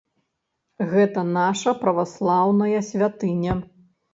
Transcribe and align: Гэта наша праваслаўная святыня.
Гэта 0.93 1.25
наша 1.35 1.75
праваслаўная 1.83 2.81
святыня. 2.89 3.53